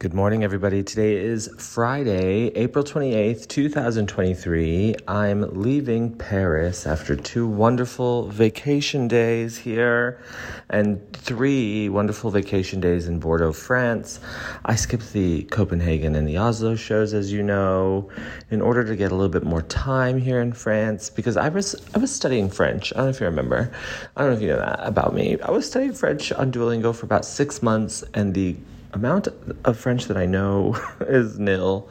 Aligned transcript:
Good 0.00 0.14
morning, 0.14 0.44
everybody. 0.44 0.82
Today 0.82 1.14
is 1.14 1.50
Friday, 1.58 2.46
April 2.54 2.82
28th, 2.82 3.46
2023. 3.48 4.94
I'm 5.06 5.60
leaving 5.60 6.14
Paris 6.16 6.86
after 6.86 7.14
two 7.14 7.46
wonderful 7.46 8.28
vacation 8.28 9.08
days 9.08 9.58
here 9.58 10.22
and 10.70 11.12
three 11.12 11.90
wonderful 11.90 12.30
vacation 12.30 12.80
days 12.80 13.08
in 13.08 13.20
Bordeaux, 13.20 13.52
France. 13.52 14.20
I 14.64 14.74
skipped 14.74 15.12
the 15.12 15.42
Copenhagen 15.42 16.14
and 16.14 16.26
the 16.26 16.38
Oslo 16.38 16.76
shows, 16.76 17.12
as 17.12 17.30
you 17.30 17.42
know, 17.42 18.08
in 18.50 18.62
order 18.62 18.82
to 18.82 18.96
get 18.96 19.12
a 19.12 19.14
little 19.14 19.28
bit 19.28 19.44
more 19.44 19.60
time 19.60 20.18
here 20.18 20.40
in 20.40 20.54
France 20.54 21.10
because 21.10 21.36
I 21.36 21.50
was 21.50 21.76
I 21.94 21.98
was 21.98 22.10
studying 22.10 22.48
French. 22.48 22.90
I 22.94 22.96
don't 22.96 23.04
know 23.04 23.10
if 23.10 23.20
you 23.20 23.26
remember. 23.26 23.70
I 24.16 24.22
don't 24.22 24.30
know 24.30 24.36
if 24.36 24.42
you 24.42 24.48
know 24.48 24.60
that 24.60 24.80
about 24.82 25.12
me. 25.12 25.38
I 25.42 25.50
was 25.50 25.66
studying 25.66 25.92
French 25.92 26.32
on 26.32 26.50
Duolingo 26.50 26.94
for 26.94 27.04
about 27.04 27.26
six 27.26 27.62
months, 27.62 28.02
and 28.14 28.32
the 28.32 28.56
amount 28.92 29.28
of 29.64 29.78
French 29.78 30.06
that 30.06 30.16
I 30.16 30.26
know 30.26 30.76
is 31.00 31.38
nil, 31.38 31.88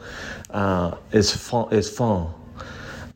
uh, 0.50 0.96
is 1.12 1.34
fond, 1.34 1.72
is 1.72 1.90
fond. 1.90 2.34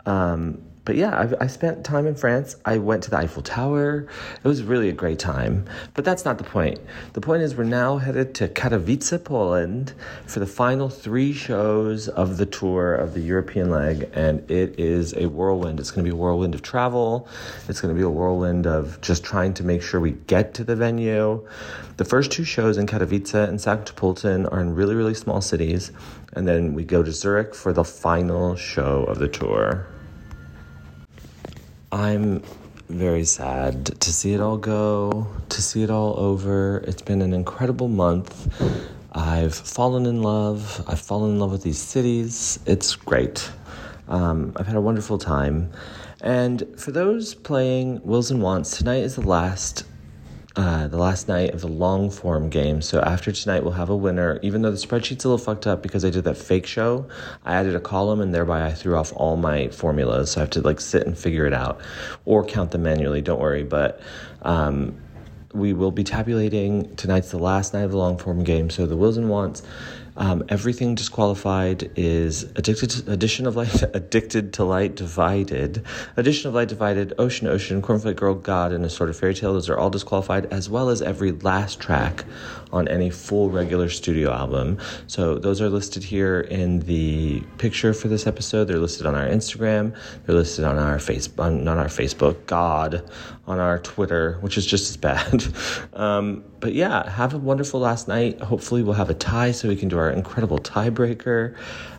Um, 0.06 0.62
but 0.84 0.97
yeah, 0.97 1.19
I've, 1.19 1.34
I 1.41 1.47
spent 1.47 1.83
time 1.83 2.06
in 2.06 2.15
France. 2.15 2.56
I 2.65 2.77
went 2.77 3.02
to 3.05 3.11
the 3.11 3.16
Eiffel 3.16 3.42
Tower. 3.42 4.06
It 4.42 4.47
was 4.47 4.62
really 4.62 4.91
a 4.91 4.92
great 4.92 5.19
time. 5.19 5.65
But 5.95 6.05
that's 6.05 6.27
not 6.27 6.37
the 6.37 6.45
point. 6.45 6.79
The 7.15 7.23
point 7.23 7.42
is, 7.42 7.55
we're 7.55 7.65
now 7.65 7.97
headed 7.97 8.34
to 8.37 8.48
Katowice, 8.48 9.25
Poland 9.25 9.95
for 10.27 10.41
the 10.41 10.47
final 10.47 10.91
three 10.91 11.33
shows 11.33 12.09
of 12.09 12.36
the 12.36 12.44
tour 12.44 12.94
of 12.94 13.14
the 13.14 13.20
European 13.20 13.70
leg. 13.70 14.11
And 14.12 14.48
it 14.50 14.78
is 14.78 15.14
a 15.14 15.27
whirlwind. 15.27 15.81
It's 15.81 15.91
going 15.91 16.05
to 16.05 16.11
be 16.11 16.14
a 16.14 16.19
whirlwind 16.19 16.55
of 16.55 16.61
travel, 16.61 17.28
it's 17.69 17.81
going 17.81 17.94
to 17.94 17.98
be 17.98 18.05
a 18.05 18.11
whirlwind 18.11 18.66
of 18.66 19.00
just 19.00 19.25
trying 19.25 19.55
to 19.55 19.64
make 19.64 19.83
sure 19.83 20.00
we 20.00 20.12
get 20.12 20.53
to 20.55 20.64
the 20.64 20.77
venue. 20.77 21.47
The 21.97 22.05
first 22.05 22.31
two 22.31 22.44
shows 22.44 22.77
in 22.77 22.87
Katowice 22.87 23.48
and 23.48 23.61
St. 23.61 23.97
Pölten 23.97 24.53
are 24.53 24.61
in 24.61 24.75
really, 24.75 24.94
really 24.94 25.14
small 25.14 25.41
cities. 25.41 25.92
And 26.34 26.47
then 26.47 26.75
we 26.75 26.84
go 26.84 27.03
to 27.03 27.12
Zurich 27.12 27.55
for 27.55 27.72
the 27.72 27.84
final 27.84 28.56
show 28.56 29.05
of 29.05 29.19
the 29.19 29.28
tour. 29.28 29.87
I'm 31.95 32.42
very 32.89 33.25
sad 33.25 33.87
to 34.00 34.12
see 34.12 34.34
it 34.34 34.41
all 34.41 34.56
go, 34.56 35.28
to 35.48 35.62
see 35.62 35.84
it 35.84 35.91
all 35.91 36.19
over. 36.19 36.78
It's 36.89 37.03
been 37.03 37.23
an 37.23 37.33
incredible 37.33 37.87
month. 37.87 38.53
I've 39.12 39.55
fallen 39.55 40.05
in 40.05 40.20
love. 40.20 40.84
I've 40.89 40.98
fallen 40.98 41.31
in 41.31 41.39
love 41.39 41.53
with 41.53 41.62
these 41.62 41.78
cities. 41.78 42.59
It's 42.67 42.97
great. 42.97 43.48
Um, 44.09 44.55
I've 44.56 44.67
had 44.67 44.75
a 44.75 44.81
wonderful 44.81 45.19
time. 45.19 45.70
And 46.20 46.65
for 46.77 46.91
those 46.91 47.33
playing 47.33 48.00
Wills 48.03 48.33
and 48.33 48.42
Wants, 48.42 48.77
tonight 48.77 49.05
is 49.05 49.15
the 49.15 49.22
last 49.22 49.84
uh, 50.56 50.86
the 50.86 50.97
last 50.97 51.27
night 51.27 51.52
of 51.52 51.60
the 51.60 51.69
long 51.69 52.10
form 52.10 52.48
game. 52.48 52.80
So 52.80 53.00
after 53.00 53.33
tonight, 53.33 53.64
we'll 53.64 53.72
have 53.72 53.91
a 53.91 53.97
winner. 53.97 54.38
Even 54.42 54.62
though 54.62 54.70
the 54.70 54.77
spreadsheet's 54.77 55.24
a 55.24 55.28
little 55.28 55.44
fucked 55.44 55.66
up 55.66 55.83
because 55.83 56.05
I 56.05 56.10
did 56.10 56.24
that 56.24 56.36
fake 56.36 56.66
show, 56.66 57.08
I 57.44 57.55
added 57.55 57.74
a 57.74 57.80
column 57.80 58.20
and 58.20 58.33
thereby 58.33 58.64
I 58.64 58.72
threw 58.72 58.97
off 58.97 59.12
all 59.16 59.36
my 59.36 59.69
formulas. 59.69 60.32
So 60.32 60.41
I 60.41 60.42
have 60.42 60.50
to 60.50 60.60
like 60.60 60.80
sit 60.80 61.06
and 61.06 61.19
figure 61.19 61.47
it 61.47 61.55
out 61.55 61.80
or 62.25 62.44
count 62.44 62.70
them 62.70 62.84
manually. 62.84 63.20
Don't 63.20 63.41
worry. 63.41 63.64
But 63.64 64.00
um, 64.42 64.97
we 65.52 65.72
will 65.72 65.91
be 65.91 66.05
tabulating. 66.05 66.94
Tonight's 66.97 67.30
the 67.30 67.38
last 67.38 67.75
night 67.75 67.82
of 67.82 67.91
the 67.91 67.98
long 67.98 68.16
form 68.16 68.44
game. 68.44 68.70
So 68.70 68.86
the 68.86 68.97
wills 68.97 69.16
and 69.16 69.28
wants 69.28 69.62
um, 70.17 70.45
everything 70.48 70.95
disqualified 70.95 71.91
is 71.97 72.45
addicted 72.57 72.91
to, 72.91 73.12
addition 73.12 73.47
of 73.47 73.57
light, 73.57 73.83
addicted 73.95 74.53
to 74.55 74.65
light, 74.65 74.94
divided, 74.94 75.84
addition 76.16 76.49
of 76.49 76.55
light, 76.55 76.69
divided, 76.69 77.12
ocean, 77.19 77.49
ocean, 77.49 77.83
cornflake 77.83 78.16
girl, 78.16 78.34
God, 78.34 78.72
and 78.72 78.84
a 78.84 78.91
sort 78.91 79.11
of 79.11 79.16
fairy 79.16 79.34
tale. 79.34 79.53
Those 79.53 79.69
are 79.69 79.77
all 79.77 79.91
disqualified, 79.91 80.47
as 80.47 80.71
well 80.71 80.88
as 80.88 81.03
every 81.03 81.33
last 81.33 81.81
track 81.81 82.25
on 82.72 82.88
any 82.88 83.11
full 83.11 83.50
regular 83.50 83.88
studio 83.88 84.33
album. 84.33 84.78
So 85.06 85.37
those 85.37 85.61
are 85.61 85.69
listed 85.69 86.03
here 86.03 86.41
in 86.41 86.81
the 86.81 87.41
picture 87.59 87.94
for 87.94 88.09
this 88.09 88.27
episode. 88.27 88.65
They're 88.65 88.78
listed 88.78 89.06
on 89.06 89.15
our 89.15 89.27
Instagram. 89.27 89.97
They're 90.27 90.37
listed 90.37 90.65
on 90.65 90.78
our 90.78 90.99
face, 90.99 91.28
on, 91.38 91.67
on 91.67 91.78
our 91.78 91.87
Facebook. 91.87 92.47
God, 92.47 93.09
on 93.47 93.59
our 93.59 93.78
Twitter, 93.78 94.38
which 94.41 94.56
is 94.56 94.65
just 94.65 94.91
as 94.91 94.97
bad. 94.97 95.44
um, 95.93 96.44
but 96.60 96.72
yeah, 96.72 97.09
have 97.10 97.34
a 97.34 97.38
wonderful 97.38 97.81
last 97.81 98.09
night. 98.09 98.41
Hopefully, 98.41 98.82
we'll 98.82 98.94
have 98.94 99.10
a 99.10 99.15
tie 99.15 99.53
so 99.53 99.69
we 99.69 99.77
can 99.77 99.88
do 99.88 99.99
our 99.99 100.10
incredible 100.10 100.59
tiebreaker. 100.59 101.56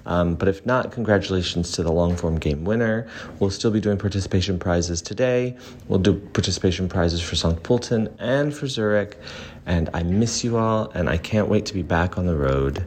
Um, 0.07 0.35
but 0.35 0.47
if 0.47 0.65
not, 0.65 0.91
congratulations 0.91 1.71
to 1.73 1.83
the 1.83 1.91
long 1.91 2.15
form 2.15 2.39
game 2.39 2.63
winner. 2.63 3.07
We'll 3.39 3.49
still 3.49 3.71
be 3.71 3.79
doing 3.79 3.97
participation 3.97 4.59
prizes 4.59 5.01
today. 5.01 5.57
We'll 5.87 5.99
do 5.99 6.13
participation 6.13 6.89
prizes 6.89 7.21
for 7.21 7.35
St. 7.35 7.61
Pölten 7.63 8.13
and 8.19 8.53
for 8.53 8.67
Zurich. 8.67 9.17
And 9.65 9.89
I 9.93 10.03
miss 10.03 10.43
you 10.43 10.57
all, 10.57 10.91
and 10.91 11.09
I 11.09 11.17
can't 11.17 11.47
wait 11.47 11.65
to 11.67 11.73
be 11.73 11.81
back 11.81 12.17
on 12.17 12.25
the 12.27 12.35
road. 12.35 12.85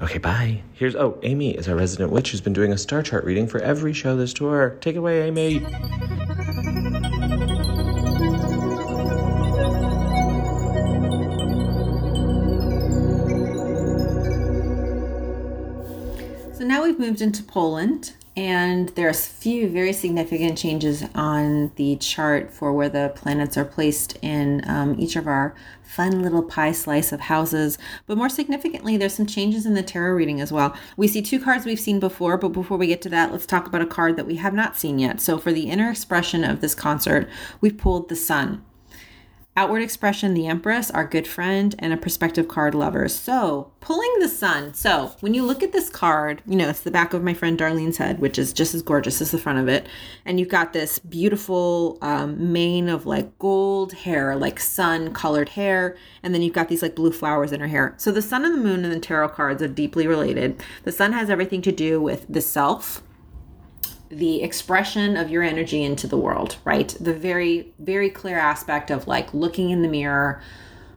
Okay, 0.00 0.18
bye. 0.18 0.62
Here's, 0.74 0.94
oh, 0.94 1.18
Amy 1.24 1.56
is 1.56 1.68
our 1.68 1.74
resident 1.74 2.12
witch 2.12 2.30
who's 2.30 2.40
been 2.40 2.52
doing 2.52 2.72
a 2.72 2.78
star 2.78 3.02
chart 3.02 3.24
reading 3.24 3.48
for 3.48 3.58
every 3.60 3.92
show 3.92 4.16
this 4.16 4.32
tour. 4.32 4.76
Take 4.80 4.94
it 4.94 4.98
away, 4.98 5.26
Amy. 5.26 5.66
Moved 16.98 17.20
into 17.20 17.42
Poland, 17.42 18.14
and 18.36 18.90
there's 18.90 19.26
a 19.26 19.30
few 19.30 19.68
very 19.68 19.92
significant 19.92 20.56
changes 20.56 21.04
on 21.14 21.72
the 21.76 21.96
chart 21.96 22.52
for 22.52 22.72
where 22.72 22.88
the 22.88 23.12
planets 23.16 23.56
are 23.56 23.64
placed 23.64 24.16
in 24.22 24.62
um, 24.68 24.94
each 24.98 25.16
of 25.16 25.26
our 25.26 25.54
fun 25.82 26.22
little 26.22 26.42
pie 26.42 26.70
slice 26.70 27.10
of 27.10 27.20
houses. 27.20 27.78
But 28.06 28.18
more 28.18 28.28
significantly, 28.28 28.96
there's 28.96 29.14
some 29.14 29.26
changes 29.26 29.66
in 29.66 29.74
the 29.74 29.82
tarot 29.82 30.14
reading 30.14 30.40
as 30.40 30.52
well. 30.52 30.76
We 30.96 31.08
see 31.08 31.22
two 31.22 31.40
cards 31.40 31.64
we've 31.64 31.80
seen 31.80 31.98
before, 31.98 32.36
but 32.36 32.50
before 32.50 32.78
we 32.78 32.86
get 32.86 33.02
to 33.02 33.08
that, 33.08 33.32
let's 33.32 33.46
talk 33.46 33.66
about 33.66 33.82
a 33.82 33.86
card 33.86 34.16
that 34.16 34.26
we 34.26 34.36
have 34.36 34.54
not 34.54 34.76
seen 34.76 34.98
yet. 34.98 35.20
So 35.20 35.38
for 35.38 35.52
the 35.52 35.70
inner 35.70 35.90
expression 35.90 36.44
of 36.44 36.60
this 36.60 36.74
concert, 36.74 37.28
we've 37.60 37.78
pulled 37.78 38.08
the 38.08 38.16
sun. 38.16 38.64
Outward 39.58 39.82
expression, 39.82 40.34
the 40.34 40.46
Empress, 40.46 40.88
our 40.88 41.04
good 41.04 41.26
friend, 41.26 41.74
and 41.80 41.92
a 41.92 41.96
perspective 41.96 42.46
card 42.46 42.76
Lover. 42.76 43.08
So, 43.08 43.72
pulling 43.80 44.20
the 44.20 44.28
sun. 44.28 44.72
So, 44.72 45.16
when 45.18 45.34
you 45.34 45.42
look 45.42 45.64
at 45.64 45.72
this 45.72 45.90
card, 45.90 46.42
you 46.46 46.54
know, 46.54 46.68
it's 46.68 46.82
the 46.82 46.92
back 46.92 47.12
of 47.12 47.24
my 47.24 47.34
friend 47.34 47.58
Darlene's 47.58 47.96
head, 47.96 48.20
which 48.20 48.38
is 48.38 48.52
just 48.52 48.72
as 48.72 48.82
gorgeous 48.82 49.20
as 49.20 49.32
the 49.32 49.38
front 49.38 49.58
of 49.58 49.66
it. 49.66 49.88
And 50.24 50.38
you've 50.38 50.48
got 50.48 50.72
this 50.74 51.00
beautiful 51.00 51.98
um, 52.02 52.52
mane 52.52 52.88
of 52.88 53.04
like 53.04 53.36
gold 53.40 53.94
hair, 53.94 54.36
like 54.36 54.60
sun 54.60 55.12
colored 55.12 55.48
hair. 55.48 55.96
And 56.22 56.32
then 56.32 56.42
you've 56.42 56.54
got 56.54 56.68
these 56.68 56.82
like 56.82 56.94
blue 56.94 57.10
flowers 57.10 57.50
in 57.50 57.58
her 57.58 57.66
hair. 57.66 57.94
So, 57.96 58.12
the 58.12 58.22
sun 58.22 58.44
and 58.44 58.54
the 58.54 58.62
moon 58.62 58.84
and 58.84 58.94
the 58.94 59.00
tarot 59.00 59.30
cards 59.30 59.60
are 59.60 59.66
deeply 59.66 60.06
related. 60.06 60.62
The 60.84 60.92
sun 60.92 61.12
has 61.14 61.30
everything 61.30 61.62
to 61.62 61.72
do 61.72 62.00
with 62.00 62.26
the 62.28 62.42
self, 62.42 63.02
the 64.10 64.42
expression 64.42 65.16
of 65.16 65.30
your 65.30 65.42
energy 65.42 65.82
into 65.82 66.06
the 66.06 66.16
world, 66.16 66.56
right? 66.64 66.88
The 67.00 67.14
very, 67.14 67.72
very 67.78 68.10
clear 68.10 68.38
aspect 68.38 68.90
of 68.90 69.06
like 69.06 69.32
looking 69.34 69.70
in 69.70 69.82
the 69.82 69.88
mirror, 69.88 70.42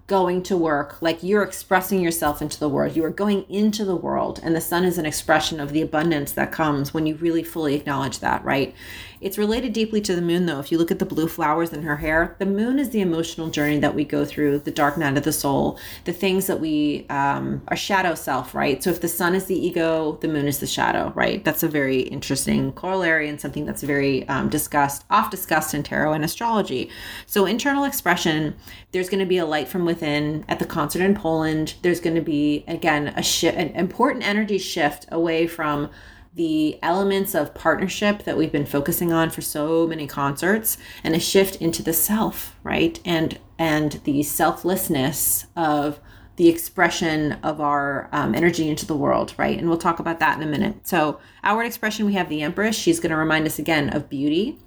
going 0.08 0.44
to 0.44 0.58
work, 0.58 1.02
like 1.02 1.24
you're 1.24 1.42
expressing 1.44 2.02
yourself 2.02 2.42
into 2.42 2.60
the 2.60 2.68
world. 2.68 2.96
You 2.96 3.06
are 3.06 3.10
going 3.10 3.44
into 3.50 3.86
the 3.86 3.96
world, 3.96 4.42
and 4.44 4.54
the 4.54 4.60
sun 4.60 4.84
is 4.84 4.98
an 4.98 5.06
expression 5.06 5.60
of 5.60 5.72
the 5.72 5.82
abundance 5.82 6.34
that 6.34 6.52
comes 6.52 6.94
when 6.94 7.06
you 7.06 7.16
really 7.16 7.44
fully 7.44 7.76
acknowledge 7.76 8.20
that, 8.20 8.44
right? 8.44 8.76
It's 9.22 9.38
related 9.38 9.74
deeply 9.74 10.02
to 10.02 10.16
the 10.16 10.22
moon, 10.22 10.48
though. 10.48 10.60
If 10.60 10.72
you 10.72 10.80
look 10.80 10.90
at 10.90 10.98
the 10.98 11.06
blue 11.06 11.28
flowers 11.28 11.72
in 11.72 11.84
her 11.84 11.98
hair, 11.98 12.36
the 12.40 12.46
moon 12.48 12.80
is 12.80 12.90
the 12.90 13.02
emotional 13.02 13.52
journey 13.52 13.78
that 13.78 13.94
we 13.94 14.04
go 14.04 14.26
through, 14.26 14.60
the 14.60 14.72
dark 14.72 14.98
night 14.98 15.16
of 15.16 15.24
the 15.24 15.32
soul, 15.32 15.78
the 16.06 16.12
things 16.12 16.48
that 16.48 16.60
we, 16.60 17.06
um, 17.10 17.62
our 17.68 17.78
shadow 17.78 18.16
self, 18.16 18.56
right? 18.56 18.82
So 18.84 18.90
if 18.90 19.00
the 19.00 19.08
sun 19.08 19.36
is 19.36 19.46
the 19.46 19.56
ego, 19.56 20.18
the 20.22 20.28
moon 20.28 20.48
is 20.48 20.60
the 20.60 20.66
shadow, 20.66 21.14
right? 21.16 21.46
That's 21.46 21.62
a 21.62 21.68
very 21.68 22.02
interesting 22.02 22.72
corollary 22.72 23.30
and 23.30 23.40
something 23.40 23.66
that's 23.66 23.84
very 23.84 24.28
um, 24.28 24.50
discussed, 24.50 25.06
oft 25.12 25.30
discussed 25.30 25.76
in 25.76 25.84
tarot 25.84 26.14
and 26.14 26.26
astrology. 26.26 26.90
So 27.28 27.46
internal 27.46 27.84
expression, 27.84 28.56
there's 28.92 29.10
going 29.10 29.20
to 29.20 29.28
be 29.28 29.38
a 29.38 29.46
light 29.46 29.68
from 29.68 29.86
within 29.86 30.46
at 30.48 30.58
the 30.58 30.66
concert 30.66 31.04
in 31.04 31.14
Poland. 31.14 31.76
There's 31.84 32.00
going 32.00 32.16
to 32.16 32.24
be, 32.24 32.64
again, 32.68 33.10
a 33.10 33.22
shift, 33.22 33.56
an 33.56 33.70
important 33.76 34.26
energy 34.26 34.58
shift 34.58 35.06
away 35.12 35.46
from 35.46 35.92
the 36.34 36.80
elements 36.82 37.36
of 37.36 37.54
partnership 37.54 38.24
that 38.24 38.38
we've 38.38 38.52
been 38.52 38.66
focusing 38.66 39.12
on 39.12 39.30
for 39.30 39.42
so 39.42 39.86
many 39.86 40.08
concerts 40.08 40.78
and 41.04 41.14
a 41.14 41.20
shift 41.20 41.58
into 41.58 41.84
the 41.84 41.94
self 41.94 42.56
right? 42.64 43.00
And 43.06 43.40
and 43.60 43.94
the 44.06 44.24
selflessness 44.24 45.46
of 45.56 46.00
the 46.38 46.48
expression 46.48 47.34
of 47.44 47.60
our 47.60 48.10
um, 48.12 48.34
energy 48.34 48.70
into 48.70 48.86
the 48.86 48.96
world 48.96 49.34
right? 49.38 49.58
And 49.58 49.68
we'll 49.68 49.78
talk 49.78 50.00
about 50.00 50.20
that 50.20 50.38
in 50.38 50.48
a 50.48 50.50
minute. 50.50 50.88
So 50.88 51.20
outward 51.44 51.66
expression 51.66 52.06
we 52.06 52.14
have 52.14 52.30
the 52.30 52.42
empress. 52.42 52.76
She's 52.76 53.00
going 53.00 53.12
to 53.12 53.18
remind 53.18 53.46
us 53.46 53.60
again 53.60 53.90
of 53.90 54.10
beauty 54.10 54.58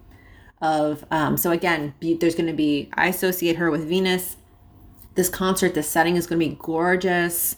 of 0.61 1.05
um, 1.11 1.37
so 1.37 1.51
again 1.51 1.95
be, 2.01 2.15
there's 2.15 2.35
going 2.35 2.47
to 2.47 2.55
be 2.55 2.89
i 2.95 3.09
associate 3.09 3.57
her 3.57 3.71
with 3.71 3.87
venus. 3.87 4.37
This 5.15 5.29
concert, 5.29 5.75
this 5.75 5.89
setting 5.89 6.17
is 6.17 6.27
going 6.27 6.41
to 6.41 6.49
be 6.49 6.59
gorgeous. 6.61 7.57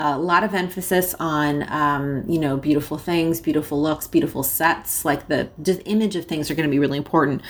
A 0.00 0.18
lot 0.18 0.44
of 0.44 0.54
emphasis 0.54 1.14
on, 1.18 1.70
um, 1.70 2.24
you 2.28 2.38
know, 2.38 2.56
beautiful 2.56 2.98
things, 2.98 3.40
beautiful 3.40 3.80
looks, 3.82 4.06
beautiful 4.06 4.42
sets. 4.42 5.04
Like 5.04 5.28
the 5.28 5.50
just 5.62 5.80
image 5.86 6.16
of 6.16 6.26
things 6.26 6.50
are 6.50 6.54
going 6.54 6.68
to 6.68 6.70
be 6.70 6.78
really 6.78 6.98
important. 6.98 7.42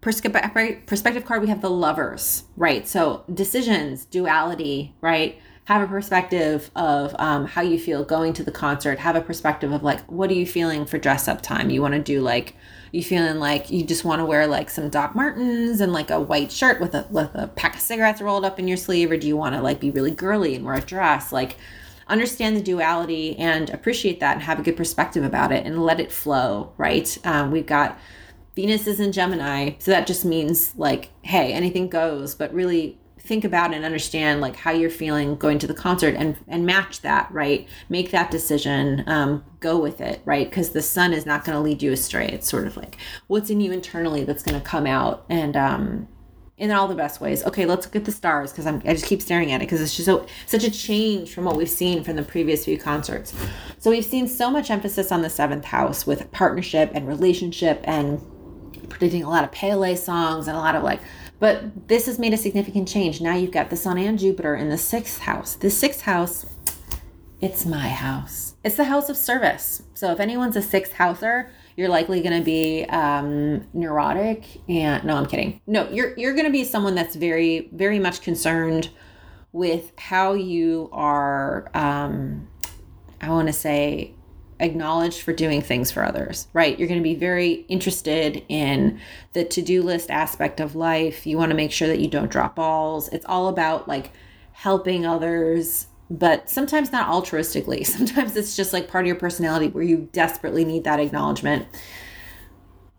Perspective 0.00 1.24
card, 1.24 1.42
we 1.42 1.48
have 1.48 1.62
the 1.62 1.70
lovers, 1.70 2.44
right? 2.56 2.88
So 2.88 3.24
decisions, 3.32 4.04
duality, 4.04 4.94
right? 5.00 5.38
have 5.64 5.80
a 5.80 5.86
perspective 5.86 6.72
of 6.74 7.14
um, 7.20 7.46
how 7.46 7.62
you 7.62 7.78
feel 7.78 8.04
going 8.04 8.32
to 8.32 8.42
the 8.42 8.50
concert 8.50 8.98
have 8.98 9.14
a 9.14 9.20
perspective 9.20 9.70
of 9.70 9.84
like 9.84 10.00
what 10.10 10.28
are 10.28 10.34
you 10.34 10.44
feeling 10.44 10.84
for 10.84 10.98
dress 10.98 11.28
up 11.28 11.40
time 11.40 11.70
you 11.70 11.80
want 11.80 11.94
to 11.94 12.00
do 12.00 12.20
like 12.20 12.56
you 12.92 13.02
feeling 13.02 13.38
like 13.38 13.70
you 13.70 13.82
just 13.82 14.04
want 14.04 14.20
to 14.20 14.24
wear 14.24 14.46
like 14.46 14.68
some 14.68 14.90
Doc 14.90 15.14
Martens 15.14 15.80
and 15.80 15.92
like 15.92 16.10
a 16.10 16.20
white 16.20 16.52
shirt 16.52 16.78
with 16.78 16.94
a 16.94 17.06
with 17.10 17.34
a 17.34 17.48
pack 17.48 17.74
of 17.74 17.80
cigarettes 17.80 18.20
rolled 18.20 18.44
up 18.44 18.58
in 18.58 18.68
your 18.68 18.76
sleeve, 18.76 19.10
or 19.10 19.16
do 19.16 19.26
you 19.26 19.36
want 19.36 19.54
to 19.54 19.62
like 19.62 19.80
be 19.80 19.90
really 19.90 20.10
girly 20.10 20.54
and 20.54 20.64
wear 20.64 20.74
a 20.74 20.80
dress? 20.80 21.32
Like 21.32 21.56
understand 22.12 22.56
the 22.56 22.62
duality 22.62 23.36
and 23.38 23.70
appreciate 23.70 24.20
that 24.20 24.34
and 24.34 24.42
have 24.42 24.60
a 24.60 24.62
good 24.62 24.76
perspective 24.76 25.24
about 25.24 25.50
it 25.50 25.66
and 25.66 25.82
let 25.82 25.98
it 25.98 26.12
flow. 26.12 26.72
Right? 26.76 27.16
Um, 27.24 27.50
we've 27.50 27.66
got 27.66 27.98
Venus 28.54 28.86
is 28.86 29.00
in 29.00 29.12
Gemini, 29.12 29.72
so 29.78 29.90
that 29.90 30.06
just 30.06 30.24
means 30.24 30.76
like, 30.76 31.10
hey, 31.22 31.52
anything 31.52 31.88
goes, 31.88 32.34
but 32.34 32.52
really 32.52 32.98
think 33.18 33.44
about 33.44 33.72
and 33.72 33.84
understand 33.84 34.40
like 34.40 34.56
how 34.56 34.72
you're 34.72 34.90
feeling 34.90 35.36
going 35.36 35.58
to 35.58 35.66
the 35.66 35.74
concert 35.74 36.14
and 36.16 36.36
and 36.48 36.66
match 36.66 37.02
that 37.02 37.30
right 37.30 37.68
make 37.88 38.10
that 38.10 38.32
decision 38.32 39.04
um, 39.06 39.44
go 39.60 39.78
with 39.78 40.00
it 40.00 40.20
right 40.24 40.50
because 40.50 40.70
the 40.70 40.82
sun 40.82 41.12
is 41.12 41.24
not 41.24 41.44
going 41.44 41.56
to 41.56 41.62
lead 41.62 41.80
you 41.80 41.92
astray 41.92 42.26
it's 42.26 42.48
sort 42.48 42.66
of 42.66 42.76
like 42.76 42.96
what's 43.28 43.48
in 43.48 43.60
you 43.60 43.70
internally 43.70 44.24
that's 44.24 44.42
going 44.42 44.60
to 44.60 44.66
come 44.66 44.88
out 44.88 45.24
and 45.28 45.56
um 45.56 46.08
in 46.58 46.70
all 46.70 46.86
the 46.86 46.94
best 46.94 47.20
ways 47.20 47.44
okay 47.44 47.64
let's 47.66 47.86
look 47.86 47.96
at 47.96 48.04
the 48.04 48.12
stars 48.12 48.52
because 48.52 48.66
i 48.66 48.78
just 48.92 49.06
keep 49.06 49.22
staring 49.22 49.52
at 49.52 49.56
it 49.60 49.64
because 49.64 49.80
it's 49.80 49.96
just 49.96 50.06
so 50.06 50.26
such 50.46 50.64
a 50.64 50.70
change 50.70 51.32
from 51.34 51.44
what 51.44 51.56
we've 51.56 51.68
seen 51.68 52.04
from 52.04 52.16
the 52.16 52.22
previous 52.22 52.64
few 52.64 52.78
concerts 52.78 53.34
so 53.78 53.90
we've 53.90 54.04
seen 54.04 54.28
so 54.28 54.50
much 54.50 54.70
emphasis 54.70 55.10
on 55.10 55.22
the 55.22 55.30
seventh 55.30 55.64
house 55.64 56.06
with 56.06 56.30
partnership 56.30 56.90
and 56.94 57.08
relationship 57.08 57.80
and 57.84 58.20
predicting 58.88 59.22
a 59.22 59.30
lot 59.30 59.42
of 59.42 59.50
Pele 59.50 59.96
songs 59.96 60.46
and 60.46 60.56
a 60.56 60.60
lot 60.60 60.74
of 60.74 60.82
like 60.82 61.00
but 61.42 61.88
this 61.88 62.06
has 62.06 62.20
made 62.20 62.32
a 62.32 62.36
significant 62.36 62.86
change. 62.86 63.20
Now 63.20 63.34
you've 63.34 63.50
got 63.50 63.68
the 63.68 63.74
Sun 63.74 63.98
and 63.98 64.16
Jupiter 64.16 64.54
in 64.54 64.68
the 64.68 64.78
sixth 64.78 65.22
house. 65.22 65.56
The 65.56 65.70
sixth 65.70 66.02
house, 66.02 66.46
it's 67.40 67.66
my 67.66 67.88
house. 67.88 68.54
It's 68.62 68.76
the 68.76 68.84
house 68.84 69.08
of 69.08 69.16
service. 69.16 69.82
So 69.92 70.12
if 70.12 70.20
anyone's 70.20 70.54
a 70.54 70.62
sixth 70.62 70.92
houser, 70.92 71.50
you're 71.76 71.88
likely 71.88 72.20
going 72.20 72.38
to 72.38 72.44
be 72.44 72.84
um, 72.84 73.66
neurotic 73.72 74.44
and 74.68 75.04
no, 75.04 75.16
I'm 75.16 75.26
kidding. 75.26 75.60
No, 75.66 75.88
you're 75.88 76.14
you're 76.16 76.34
going 76.34 76.46
to 76.46 76.52
be 76.52 76.64
someone 76.64 76.94
that's 76.94 77.16
very 77.16 77.70
very 77.72 77.98
much 77.98 78.22
concerned 78.22 78.90
with 79.52 79.92
how 79.98 80.32
you 80.34 80.88
are. 80.92 81.70
Um, 81.74 82.48
I 83.20 83.30
want 83.30 83.46
to 83.46 83.52
say 83.52 84.14
acknowledged 84.62 85.22
for 85.22 85.32
doing 85.32 85.60
things 85.60 85.90
for 85.90 86.04
others, 86.04 86.46
right? 86.52 86.78
You're 86.78 86.88
going 86.88 87.00
to 87.00 87.04
be 87.04 87.16
very 87.16 87.66
interested 87.68 88.44
in 88.48 89.00
the 89.32 89.44
to 89.44 89.60
do 89.60 89.82
list 89.82 90.10
aspect 90.10 90.60
of 90.60 90.76
life. 90.76 91.26
You 91.26 91.36
want 91.36 91.50
to 91.50 91.56
make 91.56 91.72
sure 91.72 91.88
that 91.88 91.98
you 91.98 92.08
don't 92.08 92.30
drop 92.30 92.56
balls. 92.56 93.08
It's 93.08 93.26
all 93.26 93.48
about 93.48 93.88
like 93.88 94.12
helping 94.52 95.04
others, 95.04 95.88
but 96.10 96.50
sometimes 96.50 96.92
not 96.92 97.08
altruistically. 97.08 97.86
Sometimes 97.86 98.36
it's 98.36 98.56
just 98.56 98.72
like 98.72 98.88
part 98.88 99.04
of 99.04 99.06
your 99.06 99.16
personality 99.16 99.68
where 99.68 99.84
you 99.84 100.08
desperately 100.12 100.64
need 100.64 100.84
that 100.84 101.00
acknowledgement. 101.00 101.66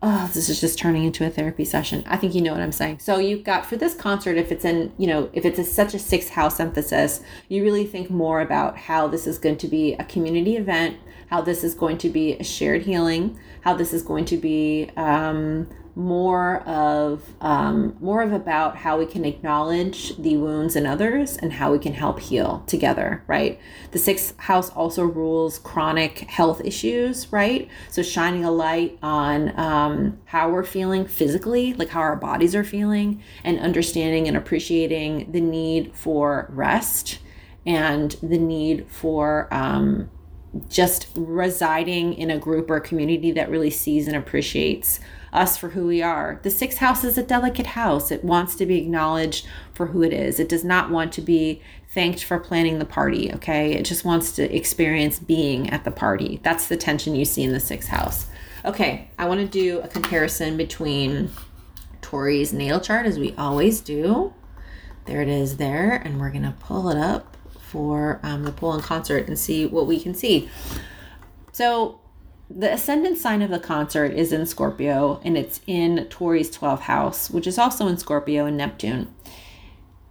Oh, 0.02 0.30
this 0.34 0.50
is 0.50 0.60
just 0.60 0.78
turning 0.78 1.04
into 1.04 1.24
a 1.24 1.30
therapy 1.30 1.64
session. 1.64 2.04
I 2.06 2.16
think 2.16 2.34
you 2.34 2.42
know 2.42 2.52
what 2.52 2.60
I'm 2.60 2.72
saying. 2.72 2.98
So 2.98 3.18
you've 3.18 3.44
got 3.44 3.64
for 3.64 3.76
this 3.76 3.94
concert, 3.94 4.36
if 4.36 4.52
it's 4.52 4.64
in, 4.64 4.92
you 4.98 5.06
know, 5.06 5.30
if 5.32 5.46
it's 5.46 5.58
a, 5.58 5.64
such 5.64 5.94
a 5.94 5.98
six 5.98 6.28
house 6.30 6.60
emphasis, 6.60 7.22
you 7.48 7.62
really 7.62 7.86
think 7.86 8.10
more 8.10 8.40
about 8.40 8.76
how 8.76 9.08
this 9.08 9.26
is 9.26 9.38
going 9.38 9.56
to 9.58 9.68
be 9.68 9.94
a 9.94 10.04
community 10.04 10.56
event 10.56 10.98
how 11.34 11.40
this 11.40 11.64
is 11.64 11.74
going 11.74 11.98
to 11.98 12.08
be 12.08 12.34
a 12.34 12.44
shared 12.44 12.82
healing, 12.82 13.38
how 13.62 13.74
this 13.74 13.92
is 13.92 14.02
going 14.02 14.24
to 14.26 14.36
be 14.36 14.90
um, 14.96 15.68
more 15.96 16.60
of 16.62 17.22
um, 17.40 17.96
more 18.00 18.22
of 18.22 18.32
about 18.32 18.76
how 18.76 18.98
we 18.98 19.06
can 19.06 19.24
acknowledge 19.24 20.16
the 20.16 20.36
wounds 20.36 20.74
in 20.74 20.86
others 20.86 21.36
and 21.36 21.52
how 21.52 21.70
we 21.70 21.78
can 21.78 21.94
help 21.94 22.18
heal 22.18 22.64
together 22.66 23.22
right? 23.26 23.60
The 23.92 23.98
sixth 23.98 24.36
house 24.38 24.70
also 24.70 25.04
rules 25.04 25.58
chronic 25.58 26.20
health 26.20 26.60
issues 26.64 27.30
right? 27.32 27.68
So 27.90 28.02
shining 28.02 28.44
a 28.44 28.50
light 28.50 28.98
on 29.02 29.58
um, 29.58 30.18
how 30.26 30.50
we're 30.50 30.64
feeling 30.64 31.06
physically 31.06 31.74
like 31.74 31.90
how 31.90 32.00
our 32.00 32.16
bodies 32.16 32.54
are 32.54 32.64
feeling 32.64 33.22
and 33.44 33.60
understanding 33.60 34.26
and 34.26 34.36
appreciating 34.36 35.30
the 35.30 35.40
need 35.40 35.94
for 35.94 36.48
rest 36.50 37.20
and 37.66 38.12
the 38.22 38.38
need 38.38 38.86
for 38.88 39.52
um, 39.52 40.10
just 40.68 41.08
residing 41.16 42.14
in 42.14 42.30
a 42.30 42.38
group 42.38 42.70
or 42.70 42.80
community 42.80 43.32
that 43.32 43.50
really 43.50 43.70
sees 43.70 44.06
and 44.06 44.16
appreciates 44.16 45.00
us 45.34 45.56
for 45.56 45.70
who 45.70 45.86
we 45.86 46.00
are. 46.00 46.40
The 46.42 46.50
sixth 46.50 46.78
house 46.78 47.04
is 47.04 47.18
a 47.18 47.22
delicate 47.22 47.66
house. 47.66 48.10
It 48.10 48.24
wants 48.24 48.54
to 48.56 48.66
be 48.66 48.78
acknowledged 48.78 49.46
for 49.72 49.86
who 49.86 50.02
it 50.02 50.12
is. 50.12 50.38
It 50.38 50.48
does 50.48 50.64
not 50.64 50.90
want 50.90 51.12
to 51.14 51.20
be 51.20 51.60
thanked 51.88 52.24
for 52.24 52.38
planning 52.38 52.78
the 52.78 52.84
party, 52.84 53.32
okay? 53.34 53.72
It 53.72 53.84
just 53.84 54.04
wants 54.04 54.32
to 54.32 54.56
experience 54.56 55.18
being 55.18 55.70
at 55.70 55.84
the 55.84 55.90
party. 55.90 56.40
That's 56.42 56.68
the 56.68 56.76
tension 56.76 57.14
you 57.14 57.24
see 57.24 57.42
in 57.42 57.52
the 57.52 57.60
sixth 57.60 57.88
house. 57.88 58.26
Okay, 58.64 59.10
I 59.18 59.26
want 59.26 59.40
to 59.40 59.46
do 59.46 59.80
a 59.80 59.88
comparison 59.88 60.56
between 60.56 61.30
Tori's 62.00 62.52
natal 62.52 62.80
chart 62.80 63.04
as 63.04 63.18
we 63.18 63.34
always 63.36 63.80
do. 63.80 64.32
There 65.06 65.20
it 65.20 65.28
is 65.28 65.58
there, 65.58 65.94
and 65.96 66.18
we're 66.18 66.30
going 66.30 66.44
to 66.44 66.54
pull 66.60 66.88
it 66.88 66.96
up 66.96 67.36
for 67.58 68.20
um, 68.22 68.44
the 68.44 68.52
Poland 68.52 68.84
concert 68.84 69.26
and 69.26 69.38
see 69.38 69.66
what 69.66 69.86
we 69.86 70.00
can 70.00 70.14
see. 70.14 70.48
So, 71.52 72.00
the 72.50 72.72
ascendant 72.72 73.18
sign 73.18 73.42
of 73.42 73.50
the 73.50 73.58
concert 73.58 74.12
is 74.12 74.32
in 74.32 74.46
Scorpio 74.46 75.20
and 75.24 75.36
it's 75.36 75.60
in 75.66 76.06
Tori's 76.10 76.54
12th 76.56 76.80
house, 76.80 77.30
which 77.30 77.46
is 77.46 77.58
also 77.58 77.86
in 77.88 77.96
Scorpio 77.96 78.46
and 78.46 78.56
Neptune. 78.56 79.14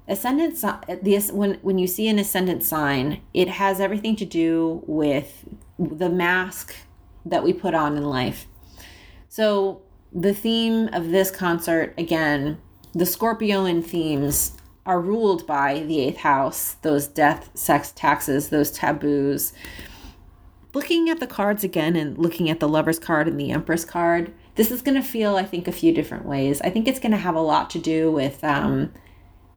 Ascendant 0.08 0.60
the 0.60 1.32
when 1.32 1.54
when 1.62 1.78
you 1.78 1.88
see 1.88 2.10
an 2.10 2.20
ascendant 2.20 2.64
sign, 2.64 3.22
it 3.34 3.48
has 3.48 3.80
everything 3.80 4.18
to 4.18 4.26
do 4.26 4.84
with 4.86 5.48
the 5.80 6.10
mask 6.10 6.76
that 7.26 7.44
we 7.44 7.54
put 7.54 7.74
on 7.74 7.96
in 7.96 8.04
life. 8.04 8.46
So, 9.30 9.82
the 10.12 10.34
theme 10.34 10.90
of 10.92 11.12
this 11.12 11.32
concert 11.32 11.94
again, 11.98 12.60
the 12.94 13.06
Scorpioan 13.06 13.82
themes 13.82 14.58
are 14.86 15.00
ruled 15.00 15.48
by 15.48 15.80
the 15.80 16.02
eighth 16.02 16.18
house, 16.18 16.74
those 16.82 17.08
death, 17.08 17.50
sex, 17.54 17.92
taxes, 17.92 18.50
those 18.50 18.72
taboos. 18.72 19.54
Looking 20.74 21.10
at 21.10 21.20
the 21.20 21.28
cards 21.28 21.64
again 21.64 21.96
and 21.96 22.18
looking 22.18 22.50
at 22.50 22.60
the 22.60 22.68
lover's 22.68 23.00
card 23.00 23.28
and 23.28 23.40
the 23.40 23.52
empress 23.52 23.86
card, 23.86 24.34
this 24.56 24.72
is 24.72 24.82
going 24.82 25.00
to 25.00 25.08
feel, 25.08 25.36
I 25.36 25.44
think, 25.44 25.68
a 25.68 25.72
few 25.72 25.94
different 25.94 26.26
ways. 26.26 26.62
I 26.62 26.70
think 26.70 26.88
it's 26.88 27.00
going 27.00 27.12
to 27.12 27.18
have 27.18 27.36
a 27.36 27.42
lot 27.42 27.70
to 27.72 27.80
do 27.80 28.12
with 28.12 28.44
um, 28.44 28.92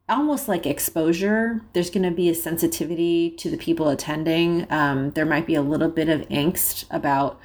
almost 0.07 0.47
like 0.47 0.65
exposure. 0.65 1.61
There's 1.73 1.89
going 1.89 2.03
to 2.03 2.11
be 2.11 2.29
a 2.29 2.35
sensitivity 2.35 3.31
to 3.31 3.49
the 3.49 3.57
people 3.57 3.89
attending. 3.89 4.71
Um, 4.71 5.11
there 5.11 5.25
might 5.25 5.47
be 5.47 5.55
a 5.55 5.61
little 5.61 5.89
bit 5.89 6.09
of 6.09 6.21
angst 6.29 6.85
about 6.91 7.39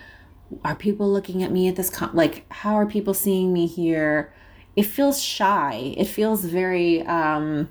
are 0.64 0.76
people 0.76 1.10
looking 1.10 1.42
at 1.42 1.50
me 1.50 1.66
at 1.66 1.76
this 1.76 1.88
con- 1.88 2.10
like 2.12 2.44
how 2.52 2.74
are 2.74 2.84
people 2.84 3.14
seeing 3.14 3.54
me 3.54 3.66
here 3.66 4.34
it 4.74 4.84
feels 4.84 5.22
shy. 5.22 5.94
It 5.96 6.06
feels 6.06 6.44
very 6.44 7.02
um 7.06 7.68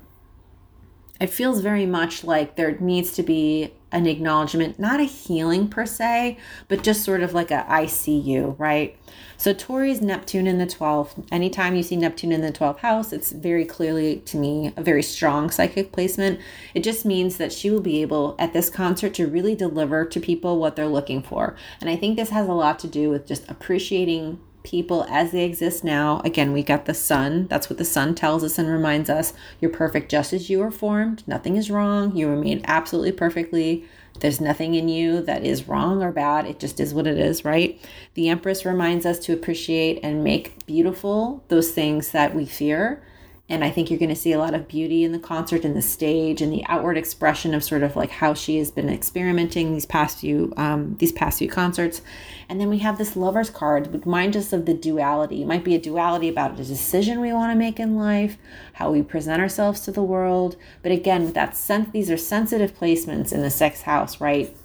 it 1.20 1.30
feels 1.30 1.60
very 1.60 1.86
much 1.86 2.24
like 2.24 2.56
there 2.56 2.78
needs 2.78 3.12
to 3.12 3.22
be 3.22 3.72
an 3.92 4.06
acknowledgement, 4.06 4.78
not 4.78 5.00
a 5.00 5.04
healing 5.04 5.68
per 5.68 5.86
se, 5.86 6.38
but 6.68 6.82
just 6.82 7.04
sort 7.04 7.22
of 7.22 7.34
like 7.34 7.50
a 7.50 7.70
I 7.70 7.86
see 7.86 8.18
you, 8.18 8.56
right? 8.58 8.96
So 9.36 9.52
Tori's 9.52 10.00
Neptune 10.00 10.46
in 10.46 10.58
the 10.58 10.66
12th. 10.66 11.26
Anytime 11.30 11.74
you 11.74 11.82
see 11.82 11.96
Neptune 11.96 12.32
in 12.32 12.40
the 12.40 12.52
12th 12.52 12.78
house, 12.78 13.12
it's 13.12 13.32
very 13.32 13.64
clearly 13.64 14.20
to 14.20 14.36
me 14.36 14.72
a 14.76 14.82
very 14.82 15.02
strong 15.02 15.50
psychic 15.50 15.92
placement. 15.92 16.40
It 16.74 16.84
just 16.84 17.04
means 17.04 17.36
that 17.38 17.52
she 17.52 17.70
will 17.70 17.80
be 17.80 18.02
able 18.02 18.36
at 18.38 18.52
this 18.52 18.70
concert 18.70 19.14
to 19.14 19.26
really 19.26 19.54
deliver 19.54 20.04
to 20.04 20.20
people 20.20 20.58
what 20.58 20.76
they're 20.76 20.86
looking 20.86 21.22
for. 21.22 21.56
And 21.80 21.90
I 21.90 21.96
think 21.96 22.16
this 22.16 22.30
has 22.30 22.48
a 22.48 22.52
lot 22.52 22.78
to 22.80 22.86
do 22.86 23.10
with 23.10 23.26
just 23.26 23.50
appreciating 23.50 24.40
people 24.62 25.04
as 25.08 25.32
they 25.32 25.44
exist 25.44 25.84
now. 25.84 26.20
Again, 26.24 26.52
we 26.52 26.62
got 26.62 26.84
the 26.84 26.94
sun. 26.94 27.46
That's 27.48 27.68
what 27.68 27.78
the 27.78 27.84
sun 27.84 28.14
tells 28.14 28.44
us 28.44 28.58
and 28.58 28.68
reminds 28.68 29.10
us. 29.10 29.32
You're 29.60 29.70
perfect 29.70 30.10
just 30.10 30.32
as 30.32 30.48
you 30.48 30.62
are 30.62 30.70
formed. 30.70 31.22
Nothing 31.26 31.56
is 31.56 31.70
wrong. 31.70 32.16
You 32.16 32.28
were 32.28 32.36
made 32.36 32.64
absolutely 32.66 33.12
perfectly. 33.12 33.84
There's 34.20 34.40
nothing 34.40 34.74
in 34.74 34.88
you 34.88 35.22
that 35.22 35.44
is 35.44 35.68
wrong 35.68 36.02
or 36.02 36.12
bad. 36.12 36.46
It 36.46 36.60
just 36.60 36.78
is 36.78 36.94
what 36.94 37.06
it 37.06 37.18
is, 37.18 37.44
right? 37.44 37.80
The 38.14 38.28
Empress 38.28 38.64
reminds 38.64 39.06
us 39.06 39.18
to 39.20 39.32
appreciate 39.32 40.00
and 40.02 40.22
make 40.22 40.64
beautiful 40.66 41.42
those 41.48 41.72
things 41.72 42.12
that 42.12 42.34
we 42.34 42.44
fear 42.44 43.02
And 43.48 43.64
I 43.64 43.70
think 43.70 43.90
you're 43.90 43.98
going 43.98 44.08
to 44.08 44.14
see 44.14 44.32
a 44.32 44.38
lot 44.38 44.54
of 44.54 44.68
beauty 44.68 45.04
in 45.04 45.12
the 45.12 45.18
concert 45.18 45.64
and 45.64 45.76
the 45.76 45.82
stage 45.82 46.40
and 46.40 46.52
the 46.52 46.64
outward 46.68 46.96
expression 46.96 47.54
of 47.54 47.64
sort 47.64 47.82
of 47.82 47.96
like 47.96 48.08
how 48.10 48.34
she 48.34 48.56
has 48.58 48.70
been 48.70 48.88
experimenting 48.88 49.72
these 49.72 49.84
past 49.84 50.20
few 50.20 50.54
um, 50.56 50.96
these 50.98 51.12
past 51.12 51.38
few 51.38 51.48
concerts. 51.48 52.02
And 52.48 52.60
then 52.60 52.70
we 52.70 52.78
have 52.78 52.98
this 52.98 53.16
lovers 53.16 53.50
card, 53.50 53.92
which 53.92 54.06
reminds 54.06 54.36
us 54.36 54.52
of 54.52 54.64
the 54.64 54.74
duality. 54.74 55.42
It 55.42 55.46
might 55.46 55.64
be 55.64 55.74
a 55.74 55.80
duality 55.80 56.28
about 56.28 56.58
a 56.58 56.64
decision 56.64 57.20
we 57.20 57.32
want 57.32 57.52
to 57.52 57.58
make 57.58 57.80
in 57.80 57.96
life, 57.96 58.38
how 58.74 58.90
we 58.90 59.02
present 59.02 59.42
ourselves 59.42 59.80
to 59.80 59.92
the 59.92 60.02
world. 60.02 60.56
But 60.82 60.92
again, 60.92 61.24
with 61.24 61.34
that 61.34 61.56
sense, 61.56 61.90
these 61.92 62.10
are 62.10 62.16
sensitive 62.16 62.78
placements 62.78 63.32
in 63.32 63.42
the 63.42 63.50
sex 63.50 63.82
house, 63.82 64.20
right? 64.20 64.56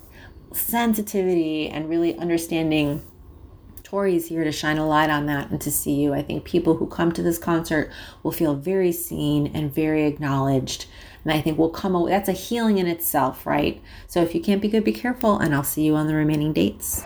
Sensitivity 0.54 1.68
and 1.68 1.90
really 1.90 2.18
understanding 2.18 3.02
Tori's 3.88 4.28
here 4.28 4.44
to 4.44 4.52
shine 4.52 4.78
a 4.78 4.86
light 4.86 5.10
on 5.10 5.28
that 5.28 5.50
and 5.50 5.62
to 5.62 5.72
see 5.72 5.94
you. 5.94 6.14
I 6.14 6.22
think 6.22 6.44
people 6.44 6.76
who 6.76 6.88
come 6.88 7.14
to 7.14 7.24
this 7.24 7.38
concert 7.38 7.90
will 8.22 8.34
feel 8.34 8.54
very 8.54 8.92
seen 8.92 9.50
and 9.54 9.74
very 9.74 10.04
acknowledged. 10.04 10.88
And 11.24 11.32
I 11.32 11.40
think 11.40 11.58
we'll 11.58 11.70
come 11.70 11.96
away, 11.96 12.12
that's 12.12 12.28
a 12.28 12.34
healing 12.34 12.80
in 12.80 12.88
itself, 12.88 13.46
right? 13.46 13.82
So 14.06 14.22
if 14.22 14.36
you 14.36 14.42
can't 14.42 14.62
be 14.62 14.68
good, 14.68 14.84
be 14.84 14.92
careful, 14.92 15.40
and 15.40 15.56
I'll 15.56 15.64
see 15.64 15.86
you 15.86 15.96
on 15.96 16.08
the 16.08 16.16
remaining 16.16 16.52
dates. 16.52 17.06